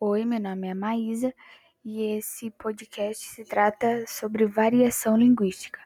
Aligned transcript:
Oi, 0.00 0.24
meu 0.24 0.38
nome 0.38 0.68
é 0.68 0.74
Maísa 0.74 1.34
e 1.84 2.02
esse 2.16 2.52
podcast 2.52 3.30
se 3.30 3.44
trata 3.44 4.04
sobre 4.06 4.46
variação 4.46 5.16
linguística. 5.16 5.80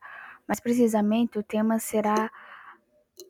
Mais 0.47 0.61
precisamente, 0.61 1.39
o 1.39 1.43
tema 1.43 1.79
será 1.79 2.31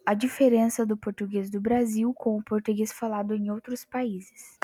a 0.04 0.12
diferença 0.12 0.84
do 0.84 0.96
português 0.96 1.48
do 1.48 1.61
Brasil 1.61 2.12
com 2.12 2.36
o 2.36 2.43
português 2.43 2.93
falado 2.93 3.32
em 3.32 3.48
outros 3.48 3.84
países. 3.84 4.58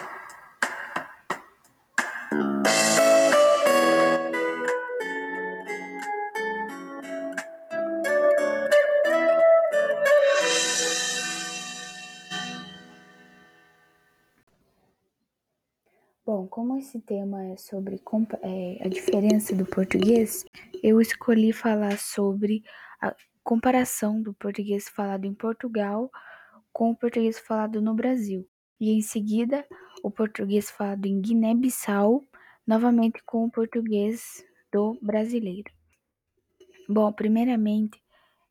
Esse 16.99 17.01
tema 17.01 17.45
é 17.53 17.57
sobre 17.57 18.01
é, 18.43 18.79
a 18.85 18.89
diferença 18.89 19.55
do 19.55 19.65
português, 19.65 20.45
eu 20.83 21.01
escolhi 21.01 21.53
falar 21.53 21.97
sobre 21.97 22.63
a 23.01 23.15
comparação 23.45 24.21
do 24.21 24.35
português 24.35 24.89
falado 24.89 25.25
em 25.25 25.35
Portugal 25.35 26.11
com 26.73 26.91
o 26.91 26.97
português 26.97 27.39
falado 27.39 27.81
no 27.81 27.95
Brasil. 27.95 28.49
E 28.81 28.91
em 28.91 29.01
seguida, 29.01 29.65
o 30.03 30.11
português 30.11 30.71
falado 30.71 31.07
em 31.07 31.21
Guiné-Bissau, 31.21 32.23
novamente 32.67 33.23
com 33.25 33.45
o 33.45 33.51
português 33.51 34.45
do 34.73 34.99
brasileiro. 35.01 35.71
Bom, 36.89 37.13
primeiramente, 37.13 38.03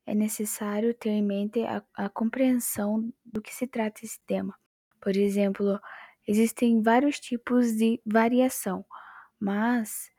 é 0.06 0.14
necessário 0.14 0.94
ter 0.94 1.10
em 1.10 1.22
mente 1.22 1.62
a, 1.64 1.82
a 1.94 2.08
compreensão 2.08 3.12
do 3.24 3.42
que 3.42 3.54
se 3.54 3.66
trata 3.66 4.04
esse 4.04 4.18
tema. 4.26 4.54
Por 5.00 5.16
exemplo, 5.16 5.78
Existem 6.28 6.82
vários 6.82 7.18
tipos 7.18 7.72
de 7.72 7.98
variação, 8.04 8.84
mas 9.40 10.10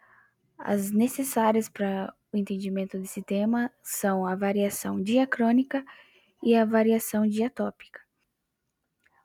as 0.57 0.89
necessárias 0.89 1.69
para 1.69 2.11
o 2.33 2.37
entendimento 2.37 2.97
desse 2.97 3.21
tema 3.21 3.71
são 3.83 4.25
a 4.25 4.35
variação 4.35 4.99
diacrônica 5.03 5.85
e 6.41 6.55
a 6.55 6.65
variação 6.65 7.27
diatópica. 7.27 8.01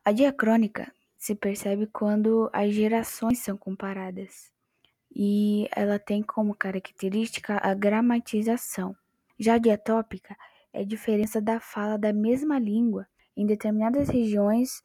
A 0.05 0.13
diacrônica 0.13 0.93
se 1.17 1.35
percebe 1.35 1.87
quando 1.87 2.51
as 2.53 2.75
gerações 2.75 3.39
são 3.39 3.57
comparadas 3.57 4.53
e 5.11 5.67
ela 5.75 5.99
tem 5.99 6.23
como 6.23 6.55
característica 6.55 7.59
a 7.63 7.73
gramatização. 7.73 8.95
Já 9.39 9.55
a 9.55 9.59
diatópica 9.59 10.37
é 10.71 10.83
a 10.83 10.85
diferença 10.85 11.41
da 11.41 11.59
fala 11.61 11.97
da 11.97 12.13
mesma 12.13 12.59
língua 12.59 13.07
em 13.35 13.47
determinadas 13.47 14.11
regiões 14.11 14.83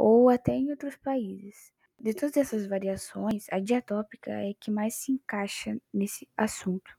ou 0.00 0.30
até 0.30 0.54
em 0.54 0.70
outros 0.70 0.96
países. 0.96 1.74
De 2.00 2.14
todas 2.14 2.34
essas 2.38 2.66
variações, 2.66 3.44
a 3.52 3.60
diatópica 3.60 4.30
é 4.30 4.54
que 4.58 4.70
mais 4.70 4.94
se 4.94 5.12
encaixa 5.12 5.76
nesse 5.92 6.26
assunto, 6.34 6.96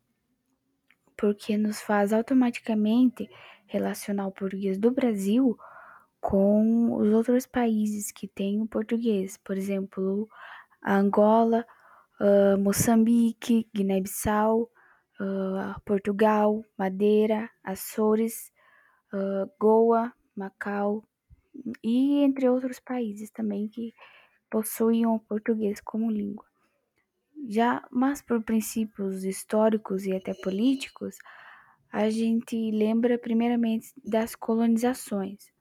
porque 1.18 1.58
nos 1.58 1.82
faz 1.82 2.14
automaticamente 2.14 3.28
relacionar 3.66 4.28
o 4.28 4.32
português 4.32 4.78
do 4.78 4.92
Brasil 4.92 5.58
com 6.20 6.96
os 6.96 7.12
outros 7.12 7.48
países 7.48 8.12
que 8.12 8.28
têm 8.28 8.62
o 8.62 8.68
português, 8.68 9.36
por 9.36 9.58
exemplo, 9.58 10.30
Angola, 10.86 11.66
uh, 12.20 12.56
Moçambique, 12.60 13.68
Guiné-Bissau, 13.74 14.70
uh, 15.20 15.82
Portugal, 15.84 16.64
Madeira, 16.78 17.50
Açores, 17.64 18.52
uh, 19.12 19.52
Goa, 19.60 20.14
Macau, 20.36 21.04
e 21.84 22.24
entre 22.24 22.50
outros 22.50 22.80
países 22.80 23.30
também 23.32 23.68
que 23.68 23.94
possuem 24.50 25.06
o 25.06 25.20
português 25.20 25.80
como 25.82 26.12
língua. 26.12 26.46
Já, 27.48 27.86
mas 27.90 28.22
por 28.22 28.44
princípios 28.44 29.24
históricos 29.24 30.06
e 30.06 30.16
até 30.16 30.34
políticos, 30.34 31.18
a 31.92 32.10
gente 32.10 32.56
lembra 32.72 33.18
primeiramente 33.18 33.92
das 34.04 34.36
colonizações. 34.36 35.52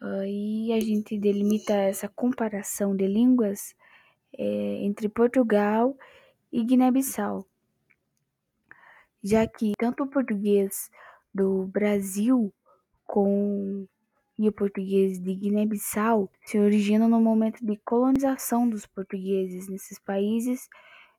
Aí 0.00 0.72
a 0.72 0.80
gente 0.80 1.18
delimita 1.18 1.74
essa 1.74 2.08
comparação 2.08 2.96
de 2.96 3.06
línguas 3.06 3.74
é, 4.38 4.44
entre 4.82 5.08
Portugal 5.08 5.96
e 6.50 6.64
Guiné-Bissau, 6.64 7.46
já 9.22 9.46
que 9.46 9.72
tanto 9.78 10.04
o 10.04 10.08
português 10.08 10.90
do 11.34 11.66
Brasil 11.66 12.52
com 13.06 13.86
e 14.40 14.48
o 14.48 14.52
português 14.52 15.18
de 15.18 15.34
Guiné-Bissau 15.34 16.32
se 16.46 16.58
originam 16.58 17.10
no 17.10 17.20
momento 17.20 17.62
de 17.62 17.76
colonização 17.84 18.66
dos 18.66 18.86
portugueses 18.86 19.68
nesses 19.68 19.98
países, 19.98 20.66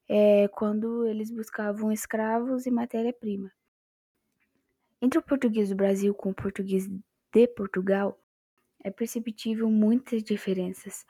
é, 0.09 0.47
quando 0.47 1.05
eles 1.05 1.29
buscavam 1.29 1.91
escravos 1.91 2.65
e 2.65 2.71
matéria-prima. 2.71 3.51
Entre 4.99 5.19
o 5.19 5.21
português 5.21 5.69
do 5.69 5.75
Brasil 5.75 6.15
com 6.15 6.31
o 6.31 6.33
português 6.33 6.89
de 7.31 7.47
Portugal, 7.49 8.19
é 8.83 8.89
perceptível 8.89 9.69
muitas 9.69 10.23
diferenças, 10.23 11.05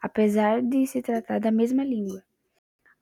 apesar 0.00 0.62
de 0.62 0.86
se 0.86 1.02
tratar 1.02 1.40
da 1.40 1.50
mesma 1.50 1.82
língua. 1.82 2.22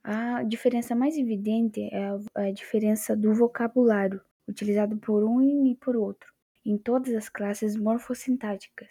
A 0.03 0.43
diferença 0.43 0.95
mais 0.95 1.19
evidente 1.19 1.83
é 1.93 2.19
a 2.35 2.51
diferença 2.51 3.15
do 3.15 3.35
vocabulário 3.35 4.23
utilizado 4.49 4.97
por 4.97 5.23
um 5.23 5.67
e 5.67 5.75
por 5.75 5.97
outro 5.97 6.34
em 6.65 6.79
todas 6.79 7.15
as 7.15 7.29
classes 7.29 7.77
morfossintáticas, 7.77 8.89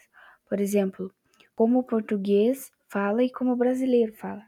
por 0.47 0.59
exemplo, 0.59 1.11
como 1.55 1.79
o 1.79 1.83
português 1.83 2.71
fala 2.87 3.23
e 3.23 3.29
como 3.29 3.53
o 3.53 3.55
brasileiro 3.55 4.13
fala. 4.13 4.45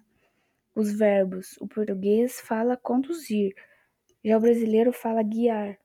Os 0.76 0.92
verbos: 0.92 1.58
o 1.60 1.68
português 1.68 2.40
fala 2.40 2.78
conduzir, 2.78 3.56
já 4.24 4.38
o 4.38 4.42
brasileiro 4.42 4.92
fala 4.92 5.24
guiar. 5.24 5.78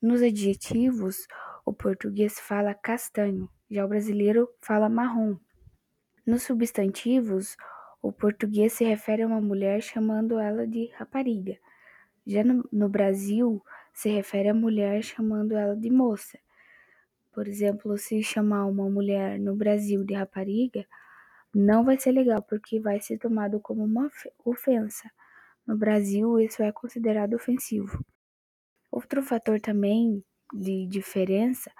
Nos 0.00 0.22
adjetivos, 0.22 1.26
o 1.64 1.72
português 1.72 2.38
fala 2.38 2.74
castanho, 2.74 3.48
já 3.70 3.84
o 3.84 3.88
brasileiro 3.88 4.48
fala 4.60 4.88
marrom. 4.88 5.36
Nos 6.24 6.42
substantivos, 6.42 7.56
o 8.00 8.12
português 8.12 8.74
se 8.74 8.84
refere 8.84 9.22
a 9.22 9.26
uma 9.26 9.40
mulher 9.40 9.82
chamando 9.82 10.38
ela 10.38 10.66
de 10.66 10.86
rapariga. 10.94 11.58
Já 12.26 12.44
no, 12.44 12.68
no 12.70 12.88
Brasil, 12.88 13.64
se 13.92 14.08
refere 14.10 14.48
a 14.50 14.54
mulher 14.54 15.02
chamando 15.02 15.56
ela 15.56 15.74
de 15.74 15.90
moça. 15.90 16.38
Por 17.38 17.46
exemplo, 17.46 17.96
se 17.96 18.20
chamar 18.20 18.66
uma 18.66 18.90
mulher 18.90 19.38
no 19.38 19.54
Brasil 19.54 20.02
de 20.02 20.12
rapariga, 20.12 20.84
não 21.54 21.84
vai 21.84 21.96
ser 21.96 22.10
legal, 22.10 22.42
porque 22.42 22.80
vai 22.80 23.00
ser 23.00 23.16
tomado 23.16 23.60
como 23.60 23.84
uma 23.84 24.10
ofensa. 24.44 25.08
No 25.64 25.76
Brasil, 25.76 26.40
isso 26.40 26.60
é 26.64 26.72
considerado 26.72 27.34
ofensivo. 27.34 28.04
Outro 28.90 29.22
fator 29.22 29.60
também 29.60 30.20
de 30.52 30.84
diferença 30.88 31.70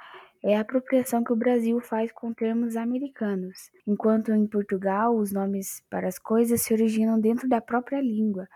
é 0.44 0.56
a 0.56 0.60
apropriação 0.60 1.24
que 1.24 1.32
o 1.32 1.36
Brasil 1.36 1.80
faz 1.80 2.12
com 2.12 2.32
termos 2.32 2.76
americanos, 2.76 3.72
enquanto 3.84 4.30
em 4.30 4.46
Portugal 4.46 5.16
os 5.16 5.32
nomes 5.32 5.82
para 5.90 6.06
as 6.06 6.20
coisas 6.20 6.62
se 6.62 6.72
originam 6.72 7.20
dentro 7.20 7.48
da 7.48 7.60
própria 7.60 8.00
língua. 8.00 8.48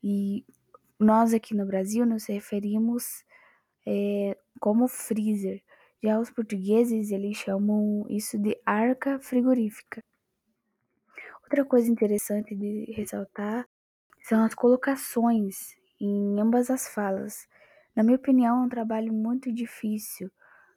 E 0.00 0.44
nós 0.96 1.34
aqui 1.34 1.56
no 1.56 1.66
Brasil 1.66 2.06
nos 2.06 2.26
referimos 2.26 3.24
é, 3.84 4.38
como 4.60 4.86
freezer, 4.86 5.60
já 6.02 6.18
os 6.18 6.30
portugueses, 6.30 7.10
eles 7.10 7.36
chamam 7.36 8.06
isso 8.08 8.38
de 8.38 8.58
arca 8.64 9.18
frigorífica. 9.18 10.02
Outra 11.42 11.64
coisa 11.64 11.90
interessante 11.90 12.54
de 12.54 12.92
ressaltar 12.92 13.66
são 14.22 14.44
as 14.44 14.54
colocações 14.54 15.74
em 16.00 16.40
ambas 16.40 16.70
as 16.70 16.88
falas. 16.88 17.46
Na 17.94 18.02
minha 18.02 18.16
opinião, 18.16 18.62
é 18.62 18.66
um 18.66 18.68
trabalho 18.68 19.12
muito 19.12 19.52
difícil 19.52 20.30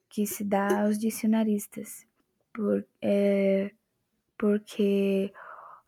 que 0.09 0.25
se 0.25 0.43
dá 0.43 0.81
aos 0.81 0.97
dicionaristas, 0.97 2.05
por, 2.53 2.85
é, 3.01 3.71
porque 4.37 5.31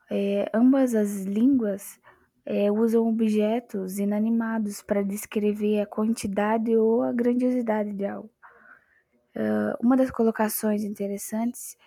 é, 0.10 0.50
ambas 0.54 0.96
as 0.96 1.24
línguas 1.24 2.00
é, 2.46 2.72
usam 2.72 3.08
objetos 3.08 3.98
inanimados 3.98 4.82
para 4.82 5.04
descrever 5.04 5.82
a 5.82 5.86
quantidade 5.86 6.76
ou 6.78 7.02
a 7.02 7.12
grandiosidade 7.12 7.92
de 7.92 8.06
algo. 8.06 8.30
Uh, 9.36 9.76
uma 9.86 9.98
das 9.98 10.10
colocações 10.10 10.84
interessantes 10.84 11.78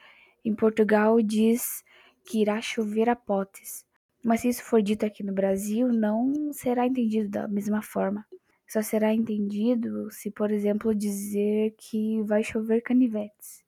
em 0.45 0.55
Portugal 0.55 1.21
diz 1.23 1.83
que 2.25 2.43
irá 2.43 2.61
chover 2.61 3.09
a 3.09 3.17
potes, 3.17 3.87
mas 4.23 4.41
se 4.41 4.49
isso 4.49 4.63
for 4.63 4.83
dito 4.83 5.07
aqui 5.07 5.23
no 5.23 5.33
Brasil, 5.33 5.89
não 5.89 6.53
será 6.53 6.87
entendido 6.87 7.31
da 7.31 7.49
mesma 7.49 7.81
forma. 7.81 8.27
Só 8.69 8.83
será 8.83 9.15
entendido 9.15 10.11
se, 10.11 10.31
por 10.31 10.51
exemplo, 10.51 10.95
dizer 10.95 11.75
que 11.79 12.21
vai 12.23 12.45
chover 12.45 12.83
canivetes. 12.83 13.65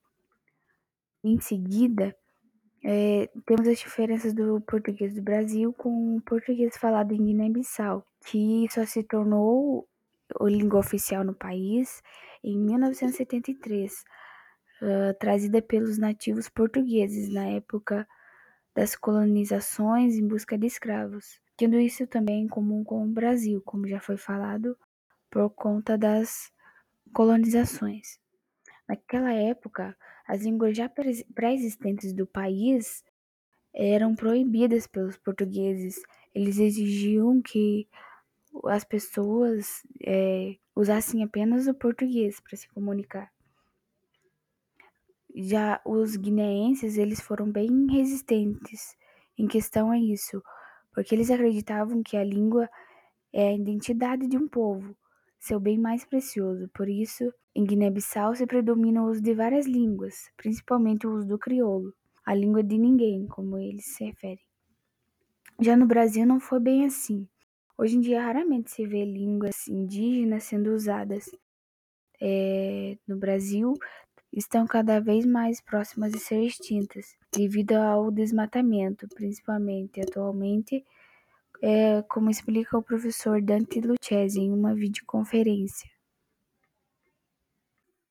Em 1.24 1.40
seguida, 1.40 2.14
é, 2.84 3.30
temos 3.46 3.66
as 3.66 3.78
diferenças 3.78 4.34
do 4.34 4.60
português 4.60 5.14
do 5.14 5.22
Brasil 5.22 5.72
com 5.72 6.16
o 6.16 6.20
português 6.20 6.76
falado 6.76 7.12
em 7.12 7.24
Guiné-Bissau, 7.24 8.04
que 8.26 8.66
só 8.70 8.84
se 8.84 9.02
tornou 9.02 9.86
língua 10.42 10.80
oficial 10.80 11.24
no 11.24 11.34
país 11.34 12.02
em 12.42 12.58
1973, 12.58 14.04
uh, 14.82 15.14
trazida 15.18 15.60
pelos 15.60 15.98
nativos 15.98 16.48
portugueses 16.48 17.32
na 17.32 17.46
época 17.46 18.06
das 18.74 18.94
colonizações 18.94 20.14
em 20.14 20.26
busca 20.26 20.56
de 20.56 20.66
escravos, 20.66 21.40
tendo 21.56 21.78
isso 21.78 22.06
também 22.06 22.44
em 22.44 22.48
comum 22.48 22.82
com 22.84 23.04
o 23.04 23.12
Brasil, 23.12 23.60
como 23.64 23.88
já 23.88 24.00
foi 24.00 24.16
falado, 24.16 24.76
por 25.30 25.50
conta 25.50 25.98
das 25.98 26.50
colonizações. 27.12 28.18
Naquela 28.88 29.32
época, 29.32 29.96
as 30.26 30.42
línguas 30.42 30.76
já 30.76 30.88
pré-existentes 30.88 32.12
do 32.12 32.26
país 32.26 33.04
eram 33.72 34.14
proibidas 34.14 34.86
pelos 34.86 35.16
portugueses. 35.16 36.00
Eles 36.34 36.58
exigiam 36.58 37.40
que 37.40 37.88
as 38.66 38.84
pessoas 38.84 39.82
é, 40.04 40.56
usassem 40.74 41.22
apenas 41.22 41.66
o 41.66 41.74
português 41.74 42.40
para 42.40 42.56
se 42.56 42.68
comunicar. 42.68 43.30
Já 45.34 45.80
os 45.84 46.16
guineenses, 46.16 46.96
eles 46.96 47.20
foram 47.20 47.50
bem 47.50 47.86
resistentes 47.90 48.96
em 49.38 49.46
questão 49.46 49.90
a 49.90 49.98
isso, 49.98 50.42
porque 50.92 51.14
eles 51.14 51.30
acreditavam 51.30 52.02
que 52.02 52.16
a 52.16 52.24
língua 52.24 52.68
é 53.32 53.48
a 53.48 53.54
identidade 53.54 54.26
de 54.26 54.36
um 54.36 54.48
povo, 54.48 54.96
seu 55.38 55.60
bem 55.60 55.78
mais 55.78 56.04
precioso. 56.04 56.68
Por 56.74 56.88
isso, 56.88 57.32
em 57.54 57.64
Guiné-Bissau 57.64 58.34
se 58.34 58.46
predomina 58.46 59.02
o 59.02 59.08
uso 59.08 59.22
de 59.22 59.34
várias 59.34 59.66
línguas, 59.66 60.30
principalmente 60.36 61.06
o 61.06 61.14
uso 61.14 61.28
do 61.28 61.38
crioulo, 61.38 61.94
a 62.24 62.34
língua 62.34 62.62
de 62.62 62.76
ninguém, 62.76 63.26
como 63.26 63.56
eles 63.56 63.86
se 63.86 64.04
referem. 64.04 64.44
Já 65.60 65.76
no 65.76 65.86
Brasil 65.86 66.26
não 66.26 66.40
foi 66.40 66.58
bem 66.58 66.84
assim. 66.86 67.28
Hoje 67.80 67.96
em 67.96 68.00
dia 68.02 68.22
raramente 68.22 68.70
se 68.70 68.86
vê 68.86 69.06
línguas 69.06 69.66
indígenas 69.66 70.44
sendo 70.44 70.74
usadas. 70.74 71.34
É, 72.20 72.98
no 73.08 73.16
Brasil 73.16 73.72
estão 74.30 74.66
cada 74.66 75.00
vez 75.00 75.24
mais 75.24 75.62
próximas 75.62 76.12
de 76.12 76.18
ser 76.18 76.42
extintas, 76.42 77.16
devido 77.32 77.72
ao 77.72 78.10
desmatamento, 78.10 79.08
principalmente 79.14 79.98
atualmente, 79.98 80.84
é, 81.62 82.02
como 82.02 82.28
explica 82.28 82.76
o 82.76 82.82
professor 82.82 83.40
Dante 83.40 83.80
Lucchesi 83.80 84.40
em 84.40 84.52
uma 84.52 84.74
videoconferência. 84.74 85.88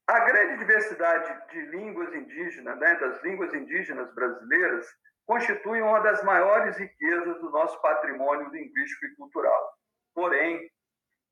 A 0.08 0.20
grande 0.22 0.58
diversidade 0.58 1.48
de 1.52 1.62
línguas 1.68 2.12
indígenas, 2.16 2.80
né, 2.80 2.96
das 2.96 3.24
línguas 3.24 3.54
indígenas 3.54 4.12
brasileiras, 4.16 4.88
constitui 5.30 5.80
uma 5.80 6.00
das 6.00 6.24
maiores 6.24 6.76
riquezas 6.76 7.40
do 7.40 7.52
nosso 7.52 7.80
patrimônio 7.84 8.50
linguístico 8.50 9.06
e 9.06 9.16
cultural. 9.16 9.74
Porém, 10.12 10.68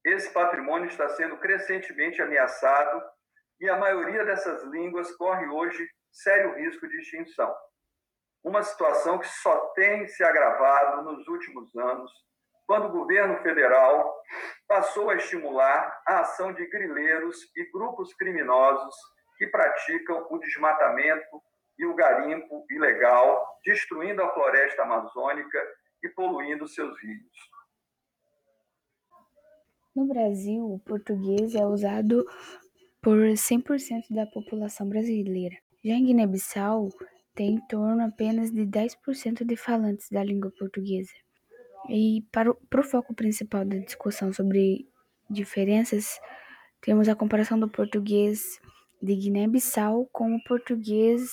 esse 0.06 0.32
patrimônio 0.32 0.88
está 0.88 1.10
sendo 1.10 1.36
crescentemente 1.38 2.22
ameaçado 2.22 3.02
e 3.60 3.68
a 3.68 3.76
maioria 3.76 4.24
dessas 4.24 4.62
línguas 4.66 5.12
corre 5.16 5.48
hoje 5.48 5.90
sério 6.12 6.54
risco 6.58 6.88
de 6.88 6.96
extinção. 6.96 7.52
Uma 8.44 8.62
situação 8.62 9.18
que 9.18 9.28
só 9.28 9.58
tem 9.70 10.06
se 10.06 10.24
agravado 10.24 11.02
nos 11.02 11.28
últimos 11.28 11.76
anos, 11.76 12.12
quando 12.68 12.90
o 12.90 12.92
governo 13.00 13.42
federal 13.42 14.16
passou 14.68 15.10
a 15.10 15.16
estimular 15.16 16.04
a 16.06 16.20
ação 16.20 16.54
de 16.54 16.68
grileiros 16.68 17.52
e 17.56 17.72
grupos 17.72 18.14
criminosos 18.14 18.96
que 19.40 19.48
praticam 19.48 20.28
o 20.30 20.38
desmatamento 20.38 21.42
e 21.78 21.86
o 21.86 21.96
garimpo 21.96 22.66
ilegal, 22.70 23.60
destruindo 23.64 24.22
a 24.22 24.34
floresta 24.34 24.84
amazônica 24.84 25.60
e 26.04 26.10
poluindo 26.10 26.68
seus 26.68 27.00
rios. 27.02 27.52
No 29.96 30.06
Brasil, 30.06 30.64
o 30.64 30.80
português 30.80 31.56
é 31.56 31.66
usado 31.66 32.26
por 33.02 33.18
100% 33.18 34.04
da 34.12 34.26
população 34.28 34.88
brasileira. 34.88 35.56
Já 35.84 35.94
em 35.94 36.06
Guiné-Bissau, 36.06 36.90
tem 37.34 37.54
em 37.54 37.68
torno 37.68 38.04
apenas 38.04 38.52
de 38.52 38.66
10% 38.66 39.46
de 39.46 39.56
falantes 39.56 40.10
da 40.10 40.24
língua 40.24 40.52
portuguesa. 40.58 41.14
E 41.88 42.26
para 42.32 42.52
o, 42.52 42.56
para 42.70 42.82
o 42.82 42.84
foco 42.84 43.14
principal 43.14 43.64
da 43.64 43.78
discussão 43.78 44.34
sobre 44.34 44.88
diferenças, 45.30 46.20
temos 46.82 47.08
a 47.08 47.16
comparação 47.16 47.60
do 47.60 47.70
português 47.70 48.60
de 49.02 49.16
Guiné-Bissau 49.16 50.10
com 50.12 50.36
o 50.36 50.44
português 50.44 51.30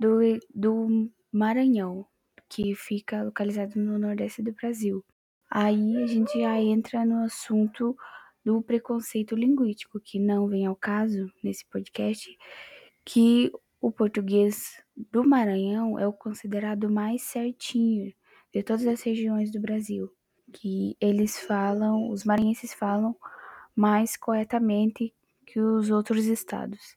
do, 0.00 0.18
do 0.54 1.10
Maranhão, 1.30 2.06
que 2.48 2.74
fica 2.74 3.22
localizado 3.22 3.78
no 3.78 3.98
nordeste 3.98 4.42
do 4.42 4.52
Brasil. 4.52 5.04
Aí 5.50 6.02
a 6.02 6.06
gente 6.06 6.40
já 6.40 6.58
entra 6.58 7.04
no 7.04 7.24
assunto 7.24 7.94
do 8.42 8.62
preconceito 8.62 9.36
linguístico, 9.36 10.00
que 10.00 10.18
não 10.18 10.48
vem 10.48 10.64
ao 10.64 10.74
caso 10.74 11.30
nesse 11.44 11.66
podcast, 11.66 12.34
que 13.04 13.52
o 13.78 13.92
português 13.92 14.82
do 14.96 15.22
Maranhão 15.22 15.98
é 15.98 16.06
o 16.06 16.12
considerado 16.12 16.90
mais 16.90 17.22
certinho 17.22 18.12
de 18.54 18.62
todas 18.62 18.86
as 18.86 19.02
regiões 19.02 19.50
do 19.52 19.60
Brasil, 19.60 20.10
que 20.50 20.96
eles 20.98 21.38
falam, 21.38 22.08
os 22.08 22.24
maranhenses 22.24 22.72
falam 22.72 23.14
mais 23.76 24.16
corretamente 24.16 25.14
que 25.46 25.60
os 25.60 25.90
outros 25.90 26.24
estados. 26.24 26.96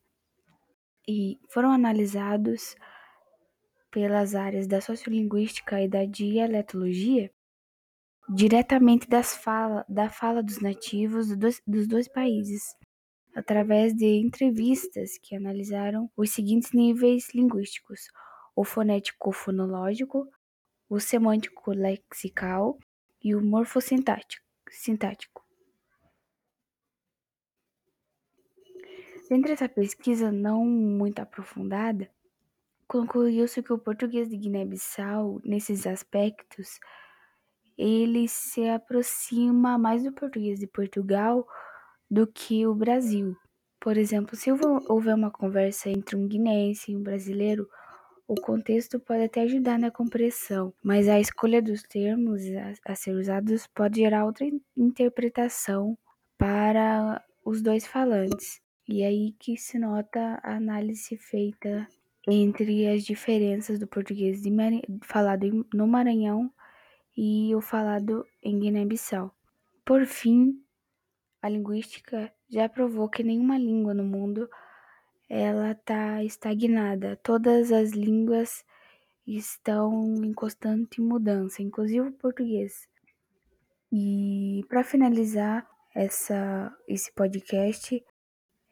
E 1.08 1.38
foram 1.50 1.72
analisados 1.72 2.76
pelas 3.94 4.34
áreas 4.34 4.66
da 4.66 4.82
sociolinguística 4.82 5.80
e 5.80 5.88
da 5.88 6.04
dialetologia 6.04 7.32
diretamente 8.28 9.08
das 9.08 9.36
fala, 9.36 9.86
da 9.88 10.10
fala 10.10 10.42
dos 10.42 10.60
nativos 10.60 11.38
dos, 11.38 11.62
dos 11.68 11.88
dois 11.88 12.08
países, 12.08 12.76
através 13.36 13.94
de 13.94 14.06
entrevistas 14.06 15.20
que 15.22 15.36
analisaram 15.36 16.10
os 16.18 16.32
seguintes 16.32 16.72
níveis 16.72 17.34
linguísticos: 17.36 18.08
o 18.56 18.64
fonético-fonológico, 18.64 20.28
o 20.90 21.00
semântico-lexical 21.00 22.80
e 23.24 23.36
o 23.36 23.46
morfossintático. 23.46 24.44
Dentre 29.30 29.54
essa 29.54 29.70
pesquisa 29.70 30.32
não 30.32 30.66
muito 30.66 31.20
aprofundada, 31.20 32.10
concluiu-se 32.94 33.64
que 33.64 33.74
o 33.74 33.80
português 33.80 34.30
de 34.30 34.38
Guiné-Bissau, 34.38 35.42
nesses 35.44 35.88
aspectos, 35.88 36.80
ele 37.76 38.28
se 38.28 38.70
aproxima 38.70 39.80
mais 39.80 40.04
do 40.04 40.14
português 40.14 40.60
de 40.60 40.68
Portugal 40.68 41.44
do 42.08 42.28
que 42.28 42.68
o 42.68 42.76
Brasil. 42.76 43.36
Por 43.82 43.98
exemplo, 43.98 44.36
se 44.36 44.52
houver 44.52 45.16
uma 45.16 45.32
conversa 45.32 45.90
entre 45.90 46.16
um 46.16 46.28
guineense 46.28 46.92
e 46.92 46.96
um 46.96 47.02
brasileiro, 47.02 47.68
o 48.28 48.36
contexto 48.36 49.00
pode 49.00 49.24
até 49.24 49.42
ajudar 49.42 49.80
na 49.80 49.90
compreensão, 49.90 50.72
mas 50.84 51.10
a 51.10 51.20
escolha 51.20 51.64
dos 51.64 51.82
termos 51.82 52.44
a, 52.86 52.94
ser 52.94 53.16
usados 53.16 53.66
pode 53.66 54.02
gerar 54.02 54.24
outra 54.24 54.46
interpretação 54.78 55.98
para 56.38 57.20
os 57.44 57.60
dois 57.60 57.88
falantes. 57.88 58.62
E 58.88 59.04
aí 59.04 59.34
que 59.40 59.58
se 59.58 59.80
nota 59.80 60.40
a 60.44 60.58
análise 60.58 61.18
feita 61.18 61.88
entre 62.28 62.88
as 62.88 63.04
diferenças 63.04 63.80
do 63.80 63.88
português 63.88 64.42
de, 64.42 64.52
falado 65.04 65.66
no 65.74 65.88
Maranhão 65.88 66.52
e 67.16 67.54
o 67.56 67.62
falado 67.62 68.26
em 68.42 68.60
Guiné-Bissau. 68.60 69.34
Por 69.86 70.06
fim, 70.06 70.64
a 71.42 71.50
linguística 71.50 72.34
já 72.50 72.70
provou 72.70 73.10
que 73.10 73.24
nenhuma 73.24 73.58
língua 73.58 73.94
no 73.94 74.04
mundo 74.04 74.50
ela 75.30 75.72
está 75.72 76.24
estagnada. 76.24 77.18
Todas 77.18 77.72
as 77.72 77.92
línguas 77.92 78.64
estão 79.28 80.24
em 80.24 80.34
constante 80.34 81.02
mudança, 81.02 81.62
inclusive 81.62 82.08
o 82.08 82.14
português. 82.14 82.88
E 83.92 84.64
para 84.70 84.84
finalizar 84.84 85.68
essa, 85.94 86.76
esse 86.88 87.12
podcast, 87.14 88.04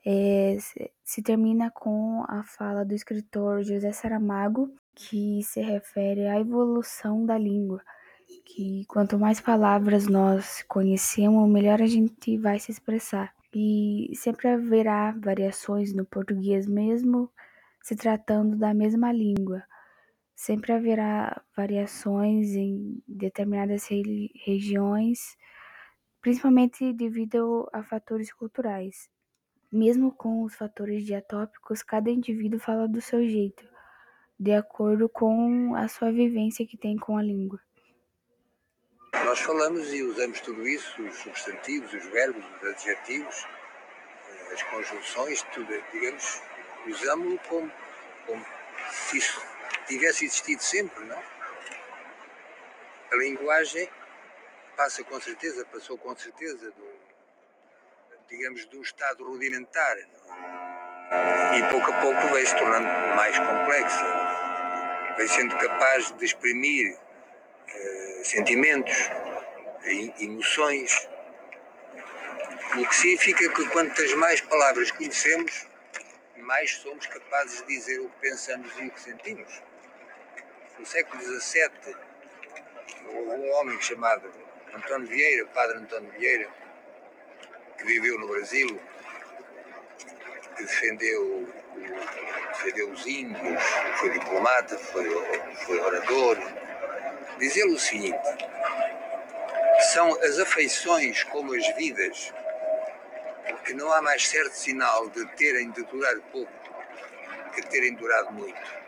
é, 0.06 0.58
se 1.04 1.22
termina 1.22 1.72
com 1.72 2.24
a 2.28 2.44
fala 2.44 2.84
do 2.84 2.94
escritor 2.94 3.64
José 3.64 3.92
Saramago, 3.92 4.74
que 4.96 5.42
se 5.44 5.62
refere 5.62 6.28
à 6.28 6.40
evolução 6.40 7.26
da 7.26 7.38
língua 7.38 7.82
que 8.46 8.86
quanto 8.86 9.18
mais 9.20 9.40
palavras 9.40 10.08
nós 10.08 10.64
conhecemos, 10.64 11.50
melhor 11.50 11.82
a 11.82 11.88
gente 11.88 12.38
vai 12.38 12.60
se 12.60 12.72
expressar. 12.72 13.34
E 13.54 14.12
sempre 14.16 14.48
haverá 14.48 15.12
variações 15.12 15.94
no 15.94 16.06
português, 16.06 16.68
mesmo 16.68 17.30
se 17.82 17.96
tratando 17.96 18.58
da 18.58 18.74
mesma 18.74 19.12
língua. 19.12 19.64
Sempre 20.36 20.74
haverá 20.74 21.42
variações 21.56 22.52
em 22.56 23.02
determinadas 23.08 23.88
regiões, 23.88 25.38
principalmente 26.22 26.94
devido 26.94 27.70
a 27.74 27.84
fatores 27.84 28.32
culturais. 28.34 29.10
Mesmo 29.72 30.12
com 30.12 30.44
os 30.44 30.56
fatores 30.56 31.06
diatópicos, 31.06 31.82
cada 31.82 32.10
indivíduo 32.10 32.60
fala 32.60 32.88
do 32.88 33.00
seu 33.00 33.24
jeito, 33.24 33.64
de 34.40 34.54
acordo 34.54 35.08
com 35.08 35.76
a 35.76 35.88
sua 35.88 36.12
vivência 36.12 36.68
que 36.68 36.78
tem 36.78 36.98
com 36.98 37.18
a 37.18 37.24
língua. 37.24 37.60
Nós 39.26 39.40
falamos 39.40 39.94
e 39.94 40.04
usamos 40.04 40.42
tudo 40.42 40.68
isso, 40.68 41.02
os 41.02 41.16
substantivos, 41.16 41.94
os 41.94 42.06
verbos, 42.08 42.44
os 42.44 42.70
adjetivos, 42.70 43.46
eh, 44.30 44.54
as 44.54 44.64
conjunções, 44.64 45.44
tudo, 45.54 45.72
digamos, 45.92 46.42
usamos-lo 46.88 47.40
como, 47.48 47.72
como 48.26 48.46
se 48.92 49.18
isso 49.18 49.42
tivesse 49.88 50.26
existido 50.26 50.62
sempre, 50.62 51.06
não? 51.06 51.22
a 53.12 53.16
linguagem 53.18 53.90
passa 54.76 55.04
com 55.04 55.20
certeza, 55.20 55.66
passou 55.66 55.98
com 55.98 56.16
certeza 56.16 56.72
do, 56.72 56.91
digamos, 58.32 58.68
de 58.68 58.78
um 58.78 58.82
estado 58.82 59.26
rudimentar. 59.26 59.98
E 61.58 61.64
pouco 61.70 61.92
a 61.92 62.02
pouco 62.02 62.28
vai 62.30 62.46
se 62.46 62.56
tornando 62.56 62.88
mais 63.16 63.38
complexa, 63.38 64.06
vai 65.18 65.28
sendo 65.28 65.56
capaz 65.58 66.12
de 66.12 66.26
exprimir 66.26 66.98
eh, 67.68 68.22
sentimentos, 68.24 68.96
emoções, 70.20 71.10
o 72.78 72.88
que 72.88 72.96
significa 72.96 73.50
que 73.50 73.68
quantas 73.70 74.14
mais 74.14 74.40
palavras 74.40 74.92
conhecemos, 74.92 75.68
mais 76.38 76.74
somos 76.78 77.06
capazes 77.08 77.62
de 77.64 77.68
dizer 77.68 78.00
o 78.00 78.10
que 78.10 78.20
pensamos 78.22 78.72
e 78.80 78.88
o 78.88 78.92
que 78.92 79.02
sentimos. 79.02 79.62
No 80.80 80.86
século 80.86 81.22
XVII, 81.22 81.96
um 83.10 83.52
homem 83.56 83.80
chamado 83.82 84.32
António 84.74 85.08
Vieira, 85.08 85.46
Padre 85.48 85.80
António 85.80 86.12
Vieira, 86.12 86.50
que 87.82 87.88
viveu 87.88 88.20
no 88.20 88.28
Brasil, 88.28 88.80
que 90.56 90.64
defendeu, 90.64 91.52
defendeu 92.54 92.92
os 92.92 93.08
índios, 93.08 93.64
foi 93.98 94.10
diplomata, 94.12 94.78
foi, 94.78 95.10
foi 95.66 95.80
orador, 95.80 96.38
dizer 97.40 97.66
o 97.66 97.80
seguinte: 97.80 98.20
são 99.94 100.14
as 100.22 100.38
afeições 100.38 101.24
como 101.24 101.56
as 101.56 101.68
vidas 101.76 102.32
que 103.66 103.74
não 103.74 103.92
há 103.92 104.02
mais 104.02 104.28
certo 104.28 104.54
sinal 104.54 105.10
de 105.10 105.26
terem 105.36 105.72
de 105.72 105.84
durar 105.84 106.16
pouco 106.32 106.52
que 107.54 107.62
terem 107.64 107.96
durado 107.96 108.32
muito. 108.32 108.82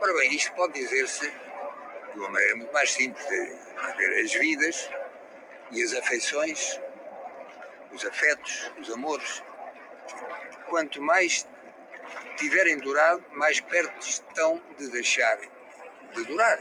Ora 0.00 0.14
bem, 0.14 0.34
isto 0.34 0.52
pode 0.54 0.74
dizer-se 0.74 1.28
de 1.28 2.18
uma 2.18 2.30
maneira 2.30 2.56
muito 2.56 2.72
mais 2.72 2.90
simples, 2.92 3.26
de, 3.26 4.20
as 4.20 4.32
vidas 4.32 4.88
e 5.70 5.82
as 5.82 5.92
afeições, 5.94 6.80
os 7.92 8.04
afetos, 8.04 8.70
os 8.78 8.90
amores, 8.90 9.42
quanto 10.68 11.00
mais 11.02 11.46
tiverem 12.36 12.78
durado, 12.78 13.24
mais 13.32 13.60
perto 13.60 14.06
estão 14.06 14.62
de 14.78 14.88
deixar 14.88 15.38
de 16.14 16.24
durar. 16.24 16.58